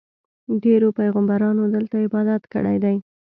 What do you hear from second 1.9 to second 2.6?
عبادت